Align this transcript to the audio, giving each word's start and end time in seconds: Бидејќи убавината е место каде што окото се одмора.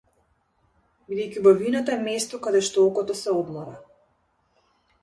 Бидејќи 1.11 1.43
убавината 1.43 1.95
е 1.97 1.99
место 2.09 2.41
каде 2.49 2.63
што 2.71 2.87
окото 2.89 3.21
се 3.21 3.39
одмора. 3.45 3.79